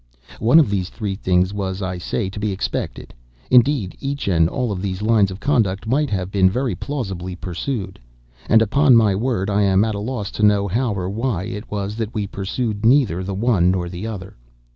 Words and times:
One 0.39 0.57
of 0.57 0.71
these 0.71 0.89
three 0.89 1.13
things 1.13 1.53
was, 1.53 1.83
I 1.83 1.99
say, 1.99 2.27
to 2.31 2.39
be 2.39 2.51
expected. 2.51 3.13
Indeed 3.51 3.95
each 3.99 4.27
and 4.27 4.49
all 4.49 4.71
of 4.71 4.81
these 4.81 5.03
lines 5.03 5.29
of 5.29 5.39
conduct 5.39 5.85
might 5.85 6.09
have 6.09 6.31
been 6.31 6.49
very 6.49 6.73
plausibly 6.73 7.35
pursued. 7.35 7.99
And, 8.49 8.63
upon 8.63 8.95
my 8.95 9.13
word, 9.13 9.47
I 9.47 9.61
am 9.61 9.83
at 9.85 9.93
a 9.93 9.99
loss 9.99 10.31
to 10.31 10.43
know 10.43 10.67
how 10.67 10.93
or 10.95 11.07
why 11.07 11.43
it 11.43 11.69
was 11.69 11.97
that 11.97 12.15
we 12.15 12.25
pursued 12.25 12.83
neither 12.83 13.23
the 13.23 13.35
one 13.35 13.69
nor 13.69 13.89
the 13.89 14.07
other. 14.07 14.35